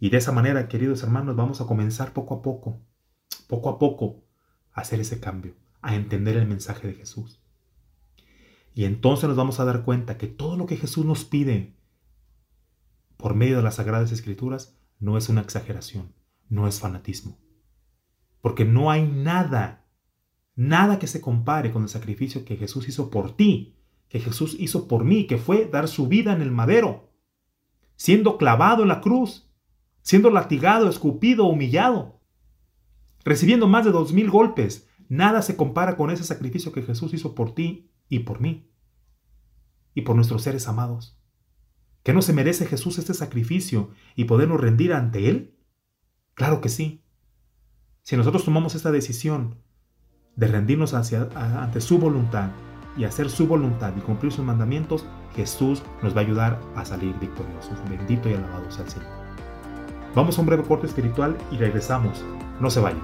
[0.00, 2.80] Y de esa manera, queridos hermanos, vamos a comenzar poco a poco,
[3.46, 4.24] poco a poco,
[4.72, 7.40] a hacer ese cambio, a entender el mensaje de Jesús.
[8.74, 11.76] Y entonces nos vamos a dar cuenta que todo lo que Jesús nos pide
[13.16, 16.12] por medio de las Sagradas Escrituras no es una exageración,
[16.48, 17.38] no es fanatismo.
[18.40, 19.86] Porque no hay nada,
[20.56, 23.76] nada que se compare con el sacrificio que Jesús hizo por ti,
[24.08, 27.12] que Jesús hizo por mí, que fue dar su vida en el madero,
[27.96, 29.43] siendo clavado en la cruz,
[30.04, 32.20] siendo latigado, escupido, humillado,
[33.24, 34.88] recibiendo más de dos mil golpes.
[35.08, 38.70] Nada se compara con ese sacrificio que Jesús hizo por ti y por mí,
[39.94, 41.18] y por nuestros seres amados.
[42.02, 45.58] ¿Que no se merece Jesús este sacrificio y podernos rendir ante Él?
[46.34, 47.02] Claro que sí.
[48.02, 49.62] Si nosotros tomamos esta decisión
[50.36, 52.50] de rendirnos hacia, ante su voluntad
[52.98, 57.18] y hacer su voluntad y cumplir sus mandamientos, Jesús nos va a ayudar a salir
[57.18, 57.78] victoriosos.
[57.88, 59.23] Bendito y alabado sea el Señor.
[60.14, 62.24] Vamos a un breve corte espiritual y regresamos.
[62.60, 63.02] No se vayan.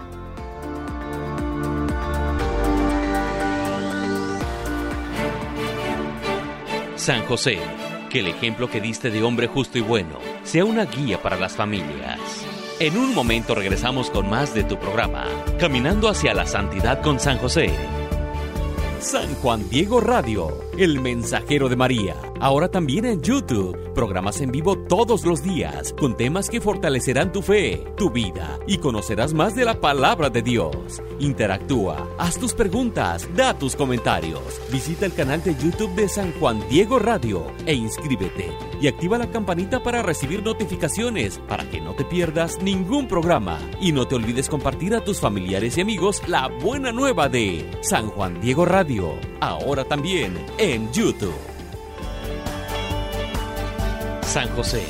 [6.96, 7.58] San José
[8.10, 11.54] que el ejemplo que diste de hombre justo y bueno sea una guía para las
[11.54, 12.18] familias.
[12.80, 15.26] En un momento regresamos con más de tu programa,
[15.58, 17.70] Caminando hacia la Santidad con San José.
[19.00, 22.16] San Juan Diego Radio, el mensajero de María.
[22.38, 23.74] Ahora también en YouTube.
[23.94, 28.76] Programas en vivo todos los días con temas que fortalecerán tu fe, tu vida y
[28.76, 31.02] conocerás más de la palabra de Dios.
[31.18, 34.60] Interactúa, haz tus preguntas, da tus comentarios.
[34.70, 39.30] Visita el canal de YouTube de San Juan Diego Radio e inscríbete y activa la
[39.30, 43.58] campanita para recibir notificaciones para que no te pierdas ningún programa.
[43.80, 48.08] Y no te olvides compartir a tus familiares y amigos la buena nueva de San
[48.08, 51.34] Juan Diego Radio, ahora también en YouTube.
[54.22, 54.84] San José,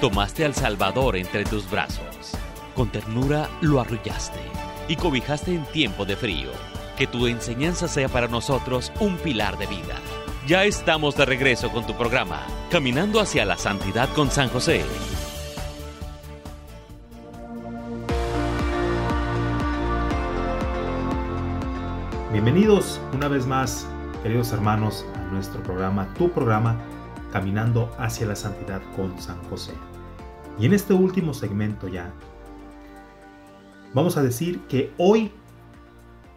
[0.00, 2.32] tomaste al Salvador entre tus brazos.
[2.74, 4.40] Con ternura lo arrullaste
[4.88, 6.50] y cobijaste en tiempo de frío.
[6.96, 9.96] Que tu enseñanza sea para nosotros un pilar de vida.
[10.48, 14.82] Ya estamos de regreso con tu programa, Caminando hacia la Santidad con San José.
[22.32, 23.86] Bienvenidos una vez más,
[24.22, 26.80] queridos hermanos, a nuestro programa, tu programa,
[27.30, 29.74] Caminando hacia la Santidad con San José.
[30.58, 32.10] Y en este último segmento ya,
[33.92, 35.30] vamos a decir que hoy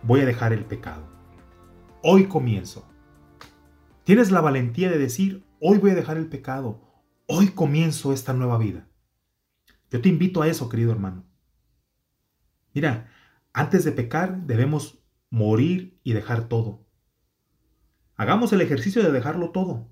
[0.03, 1.03] voy a dejar el pecado.
[2.03, 2.90] Hoy comienzo.
[4.11, 6.81] Tienes la valentía de decir, hoy voy a dejar el pecado.
[7.27, 8.89] Hoy comienzo esta nueva vida.
[9.89, 11.23] Yo te invito a eso, querido hermano.
[12.73, 13.09] Mira,
[13.53, 16.85] antes de pecar debemos morir y dejar todo.
[18.17, 19.87] Hagamos el ejercicio de dejarlo todo.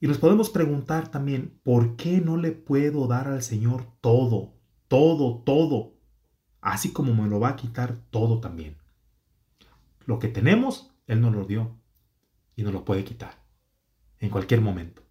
[0.00, 4.54] Y nos podemos preguntar también, ¿por qué no le puedo dar al Señor todo,
[4.88, 5.94] todo, todo?
[6.60, 8.78] Así como me lo va a quitar todo también.
[10.06, 11.85] Lo que tenemos, Él nos lo dio
[12.56, 13.44] y nos lo puede quitar
[14.18, 15.02] en cualquier momento.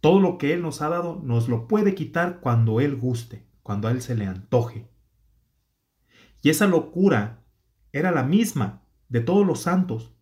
[0.00, 3.88] Todo lo que Él nos ha dado nos lo puede quitar cuando Él guste, cuando
[3.88, 4.90] a Él se le antoje.
[6.42, 7.44] Y esa locura
[7.92, 10.12] era la misma de todos los santos.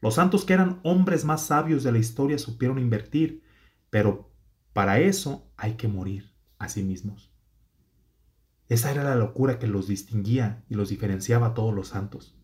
[0.00, 3.42] Los santos que eran hombres más sabios de la historia supieron invertir,
[3.90, 4.30] pero
[4.72, 7.32] para eso hay que morir a sí mismos.
[8.68, 12.39] Esa era la locura que los distinguía y los diferenciaba a todos los santos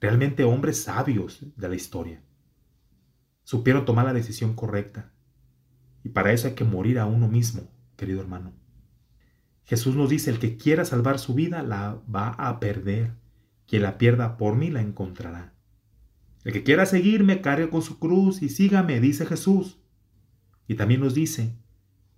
[0.00, 2.22] realmente hombres sabios de la historia.
[3.44, 5.12] Supieron tomar la decisión correcta.
[6.04, 8.52] Y para eso hay que morir a uno mismo, querido hermano.
[9.64, 13.12] Jesús nos dice, el que quiera salvar su vida la va a perder.
[13.66, 15.52] Quien la pierda por mí la encontrará.
[16.44, 19.78] El que quiera seguirme, cargue con su cruz y sígame, dice Jesús.
[20.66, 21.54] Y también nos dice,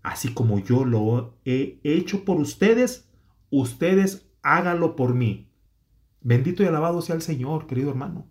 [0.02, 3.08] así como yo lo he hecho por ustedes,
[3.50, 5.49] ustedes háganlo por mí.
[6.22, 8.30] Bendito y alabado sea el Señor, querido hermano.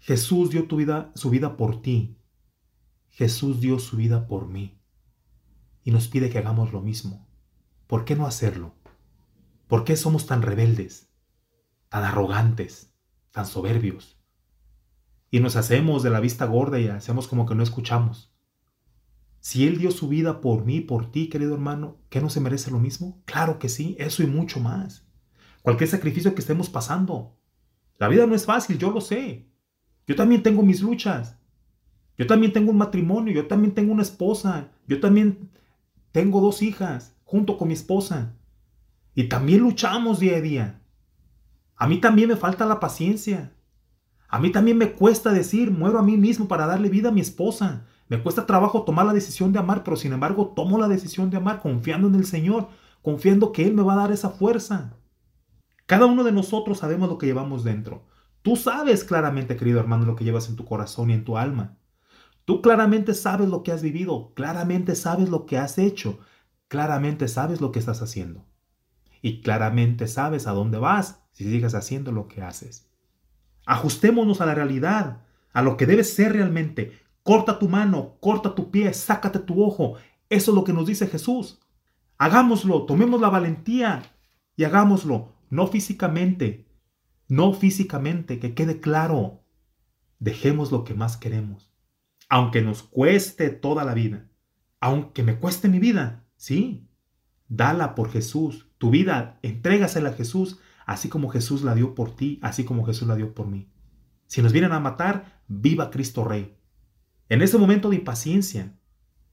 [0.00, 0.66] Jesús dio
[1.14, 2.18] su vida por ti.
[3.08, 4.78] Jesús dio su vida por mí.
[5.82, 7.26] Y nos pide que hagamos lo mismo.
[7.86, 8.74] ¿Por qué no hacerlo?
[9.66, 11.10] ¿Por qué somos tan rebeldes,
[11.88, 12.94] tan arrogantes,
[13.30, 14.20] tan soberbios?
[15.30, 18.34] Y nos hacemos de la vista gorda y hacemos como que no escuchamos.
[19.40, 22.70] Si Él dio su vida por mí, por ti, querido hermano, ¿qué no se merece
[22.70, 23.22] lo mismo?
[23.24, 25.07] Claro que sí, eso y mucho más
[25.68, 27.36] cualquier sacrificio que estemos pasando.
[27.98, 29.50] La vida no es fácil, yo lo sé.
[30.06, 31.36] Yo también tengo mis luchas.
[32.16, 35.50] Yo también tengo un matrimonio, yo también tengo una esposa, yo también
[36.10, 38.34] tengo dos hijas junto con mi esposa.
[39.14, 40.80] Y también luchamos día a día.
[41.76, 43.52] A mí también me falta la paciencia.
[44.26, 47.20] A mí también me cuesta decir, muero a mí mismo para darle vida a mi
[47.20, 47.84] esposa.
[48.08, 51.36] Me cuesta trabajo tomar la decisión de amar, pero sin embargo tomo la decisión de
[51.36, 52.68] amar confiando en el Señor,
[53.02, 54.94] confiando que Él me va a dar esa fuerza.
[55.88, 58.04] Cada uno de nosotros sabemos lo que llevamos dentro.
[58.42, 61.78] Tú sabes claramente, querido hermano, lo que llevas en tu corazón y en tu alma.
[62.44, 66.18] Tú claramente sabes lo que has vivido, claramente sabes lo que has hecho,
[66.68, 68.44] claramente sabes lo que estás haciendo.
[69.22, 72.90] Y claramente sabes a dónde vas si sigues haciendo lo que haces.
[73.64, 75.22] Ajustémonos a la realidad,
[75.54, 77.00] a lo que debes ser realmente.
[77.22, 79.94] Corta tu mano, corta tu pie, sácate tu ojo.
[80.28, 81.60] Eso es lo que nos dice Jesús.
[82.18, 84.02] Hagámoslo, tomemos la valentía
[84.54, 85.37] y hagámoslo.
[85.50, 86.66] No físicamente,
[87.28, 89.44] no físicamente, que quede claro.
[90.18, 91.72] Dejemos lo que más queremos.
[92.28, 94.28] Aunque nos cueste toda la vida,
[94.80, 96.88] aunque me cueste mi vida, sí,
[97.48, 98.68] dala por Jesús.
[98.78, 103.08] Tu vida, entrégasela a Jesús, así como Jesús la dio por ti, así como Jesús
[103.08, 103.70] la dio por mí.
[104.26, 106.56] Si nos vienen a matar, viva Cristo Rey.
[107.28, 108.78] En ese momento de impaciencia,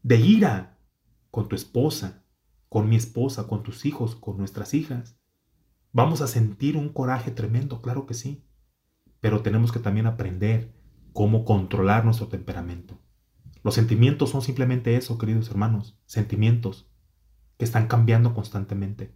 [0.03, 0.77] de ira,
[1.31, 2.23] con tu esposa,
[2.69, 5.17] con mi esposa, con tus hijos, con nuestras hijas,
[5.95, 8.43] Vamos a sentir un coraje tremendo, claro que sí,
[9.21, 10.75] pero tenemos que también aprender
[11.13, 12.99] cómo controlar nuestro temperamento.
[13.63, 16.91] Los sentimientos son simplemente eso, queridos hermanos, sentimientos
[17.57, 19.15] que están cambiando constantemente.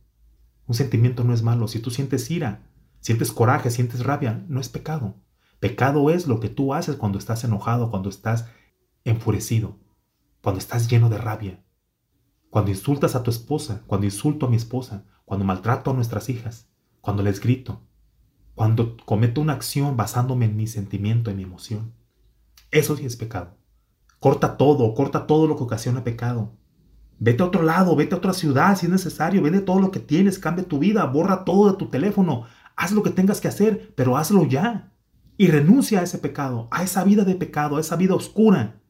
[0.68, 1.68] Un sentimiento no es malo.
[1.68, 2.72] Si tú sientes ira,
[3.02, 5.16] sientes coraje, sientes rabia, no es pecado.
[5.60, 8.48] Pecado es lo que tú haces cuando estás enojado, cuando estás
[9.04, 9.78] enfurecido,
[10.42, 11.62] cuando estás lleno de rabia,
[12.50, 16.69] cuando insultas a tu esposa, cuando insulto a mi esposa, cuando maltrato a nuestras hijas,
[17.02, 17.82] cuando les grito,
[18.56, 21.94] cuando cometo una acción basándome en mi sentimiento, en mi emoción.
[22.72, 23.58] Eso sí es pecado.
[24.20, 26.52] Corta todo, corta todo lo que ocasiona pecado.
[27.20, 30.00] Vete a otro lado, vete a otra ciudad si es necesario, vende todo lo que
[30.00, 32.46] tienes, cambia tu vida, borra todo de tu teléfono,
[32.76, 34.92] haz lo que tengas que hacer, pero hazlo ya.
[35.38, 38.82] Y renuncia a ese pecado, a esa vida de pecado, a esa vida oscura.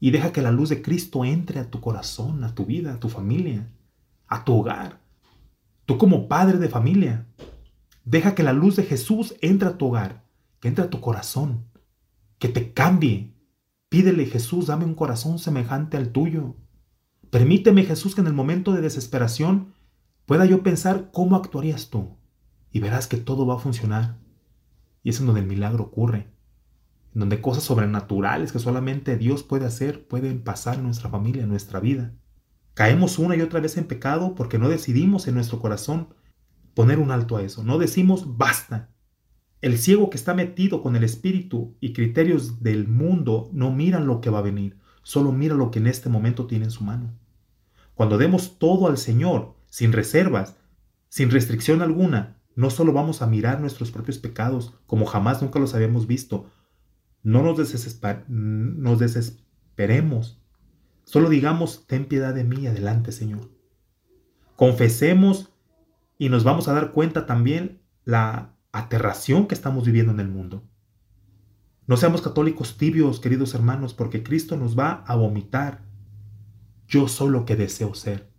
[0.00, 2.98] Y deja que la luz de Cristo entre a tu corazón, a tu vida, a
[2.98, 3.70] tu familia,
[4.26, 5.01] a tu hogar.
[5.92, 7.26] Tú como padre de familia,
[8.06, 10.24] deja que la luz de Jesús entre a tu hogar,
[10.58, 11.66] que entre a tu corazón,
[12.38, 13.34] que te cambie.
[13.90, 16.56] Pídele, Jesús, dame un corazón semejante al tuyo.
[17.28, 19.74] Permíteme, Jesús, que en el momento de desesperación
[20.24, 22.16] pueda yo pensar cómo actuarías tú.
[22.70, 24.16] Y verás que todo va a funcionar.
[25.02, 26.32] Y es en donde el milagro ocurre.
[27.12, 31.50] En donde cosas sobrenaturales que solamente Dios puede hacer pueden pasar en nuestra familia, en
[31.50, 32.14] nuestra vida.
[32.74, 36.08] Caemos una y otra vez en pecado porque no decidimos en nuestro corazón
[36.74, 37.62] poner un alto a eso.
[37.62, 38.90] No decimos basta.
[39.60, 44.20] El ciego que está metido con el espíritu y criterios del mundo no mira lo
[44.20, 47.12] que va a venir, solo mira lo que en este momento tiene en su mano.
[47.94, 50.56] Cuando demos todo al Señor, sin reservas,
[51.08, 55.74] sin restricción alguna, no solo vamos a mirar nuestros propios pecados como jamás nunca los
[55.74, 56.50] habíamos visto,
[57.22, 57.58] no nos,
[58.28, 60.41] nos desesperemos
[61.12, 63.50] Solo digamos, ten piedad de mí, adelante Señor.
[64.56, 65.52] Confesemos
[66.16, 70.64] y nos vamos a dar cuenta también la aterración que estamos viviendo en el mundo.
[71.86, 75.84] No seamos católicos tibios, queridos hermanos, porque Cristo nos va a vomitar.
[76.88, 78.32] Yo soy lo que deseo ser.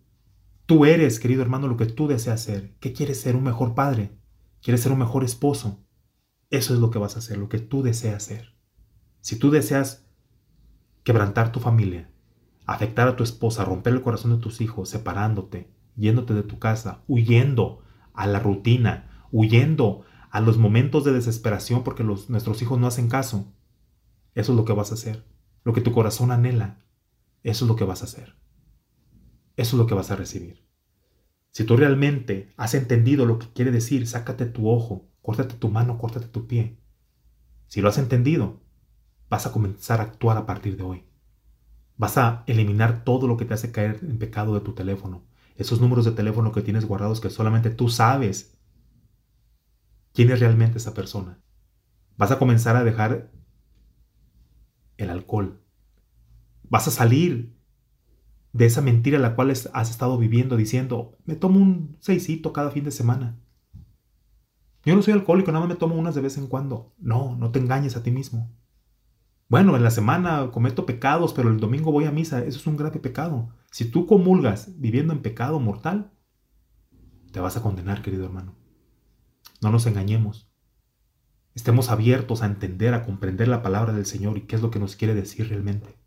[0.66, 2.74] Tú eres, querido hermano, lo que tú deseas ser.
[2.80, 3.36] ¿Qué quieres ser?
[3.36, 4.18] ¿Un mejor padre?
[4.64, 5.86] ¿Quieres ser un mejor esposo?
[6.50, 8.56] Eso es lo que vas a hacer, lo que tú deseas ser.
[9.22, 10.08] Si tú deseas
[11.04, 12.10] quebrantar tu familia,
[12.66, 17.04] afectar a tu esposa, romper el corazón de tus hijos, separándote, yéndote de tu casa,
[17.08, 17.84] huyendo
[18.14, 23.10] a la rutina, huyendo a los momentos de desesperación porque los, nuestros hijos no hacen
[23.10, 23.54] caso.
[24.36, 25.26] Eso es lo que vas a hacer.
[25.64, 26.84] Lo que tu corazón anhela,
[27.44, 28.36] eso es lo que vas a hacer.
[29.56, 30.68] Eso es lo que vas a recibir.
[31.52, 36.00] Si tú realmente has entendido lo que quiere decir, sácate tu ojo, córtate tu mano,
[36.00, 36.80] córtate tu pie.
[37.68, 38.62] Si lo has entendido,
[39.30, 41.06] vas a comenzar a actuar a partir de hoy.
[42.04, 45.24] Vas a eliminar todo lo que te hace caer en pecado de tu teléfono.
[45.56, 48.60] Esos números de teléfono que tienes guardados que solamente tú sabes
[50.12, 51.40] quién es realmente esa persona.
[52.18, 53.32] Vas a comenzar a dejar
[54.98, 55.62] el alcohol.
[56.64, 57.56] Vas a salir
[58.52, 62.84] de esa mentira la cual has estado viviendo diciendo, me tomo un seisito cada fin
[62.84, 63.40] de semana.
[64.84, 66.94] Yo no soy alcohólico, nada más me tomo unas de vez en cuando.
[66.98, 68.54] No, no te engañes a ti mismo.
[69.54, 72.44] Bueno, en la semana cometo pecados, pero el domingo voy a misa.
[72.44, 73.54] Eso es un grave pecado.
[73.70, 76.12] Si tú comulgas viviendo en pecado mortal,
[77.32, 78.56] te vas a condenar, querido hermano.
[79.62, 80.52] No nos engañemos.
[81.54, 84.80] Estemos abiertos a entender, a comprender la palabra del Señor y qué es lo que
[84.80, 86.00] nos quiere decir realmente.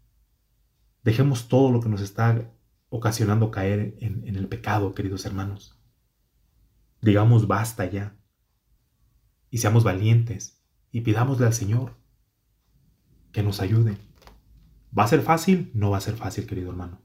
[1.04, 2.52] Dejemos todo lo que nos está
[2.88, 5.80] ocasionando caer en, en el pecado, queridos hermanos.
[7.00, 8.16] Digamos basta ya.
[9.50, 12.05] Y seamos valientes y pidámosle al Señor
[13.36, 13.98] que nos ayude.
[14.98, 15.70] ¿Va a ser fácil?
[15.74, 17.02] No va a ser fácil, querido hermano.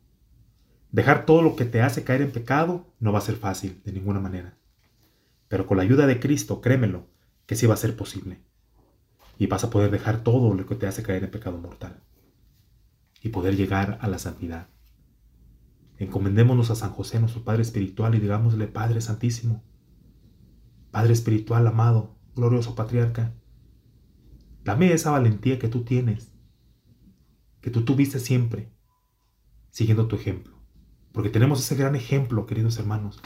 [0.90, 3.92] Dejar todo lo que te hace caer en pecado no va a ser fácil, de
[3.92, 4.58] ninguna manera.
[5.50, 7.06] Pero con la ayuda de Cristo, créemelo,
[7.46, 8.40] que sí va a ser posible.
[9.40, 12.02] Y vas a poder dejar todo lo que te hace caer en pecado mortal.
[13.22, 14.70] Y poder llegar a la santidad.
[15.98, 19.66] Encomendémonos a San José, nuestro Padre Espiritual, y digámosle, Padre Santísimo,
[20.92, 23.34] Padre Espiritual amado, glorioso Patriarca,
[24.64, 26.36] Dame esa valentía que tú tienes,
[27.62, 28.72] que tú tuviste siempre,
[29.72, 30.56] siguiendo tu ejemplo.
[31.12, 33.20] Porque tenemos ese gran ejemplo, queridos hermanos.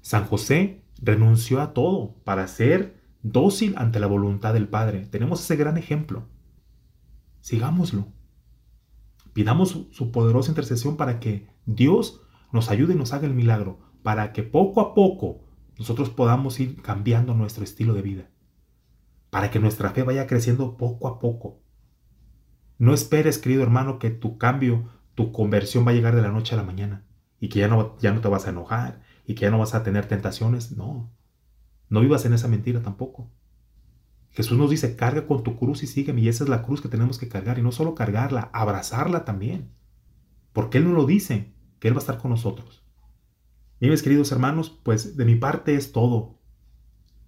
[0.00, 5.06] San José renunció a todo para ser dócil ante la voluntad del Padre.
[5.06, 6.26] Tenemos ese gran ejemplo.
[7.40, 8.08] Sigámoslo.
[9.32, 12.20] Pidamos su poderosa intercesión para que Dios
[12.52, 15.44] nos ayude y nos haga el milagro, para que poco a poco
[15.78, 18.30] nosotros podamos ir cambiando nuestro estilo de vida
[19.30, 21.62] para que nuestra fe vaya creciendo poco a poco.
[22.78, 26.54] No esperes, querido hermano, que tu cambio, tu conversión va a llegar de la noche
[26.54, 27.04] a la mañana
[27.38, 29.74] y que ya no, ya no te vas a enojar y que ya no vas
[29.74, 30.72] a tener tentaciones.
[30.72, 31.10] No,
[31.88, 33.30] no vivas en esa mentira tampoco.
[34.30, 36.20] Jesús nos dice, carga con tu cruz y sígueme.
[36.20, 37.58] Y esa es la cruz que tenemos que cargar.
[37.58, 39.72] Y no solo cargarla, abrazarla también.
[40.52, 42.84] Porque Él nos lo dice, que Él va a estar con nosotros.
[43.80, 46.38] Y mis queridos hermanos, pues de mi parte es todo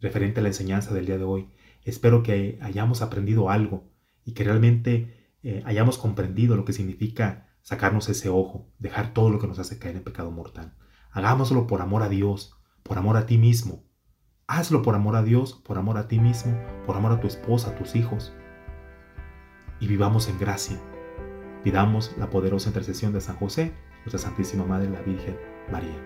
[0.00, 1.48] referente a la enseñanza del día de hoy.
[1.85, 3.91] Espero que hayamos aprendido algo
[4.24, 9.39] y que realmente eh, hayamos comprendido lo que significa sacarnos ese ojo, dejar todo lo
[9.39, 10.74] que nos hace caer en pecado mortal.
[11.11, 13.85] Hagámoslo por amor a Dios, por amor a ti mismo.
[14.47, 17.70] Hazlo por amor a Dios, por amor a ti mismo, por amor a tu esposa,
[17.70, 18.33] a tus hijos.
[19.80, 20.80] Y vivamos en gracia.
[21.62, 23.72] Pidamos la poderosa intercesión de San José,
[24.05, 25.37] nuestra Santísima Madre, la Virgen
[25.70, 25.97] María,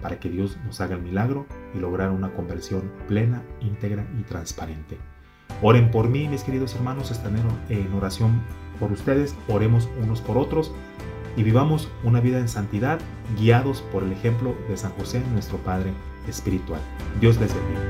[0.00, 4.98] para que Dios nos haga el milagro y lograr una conversión plena, íntegra y transparente.
[5.62, 7.36] Oren por mí, mis queridos hermanos, están
[7.68, 8.42] en oración
[8.78, 10.72] por ustedes, oremos unos por otros
[11.36, 13.00] y vivamos una vida en santidad,
[13.38, 15.92] guiados por el ejemplo de San José, nuestro Padre
[16.28, 16.80] espiritual.
[17.20, 17.80] Dios les bendiga.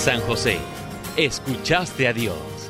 [0.00, 0.56] San José,
[1.18, 2.69] escuchaste a Dios,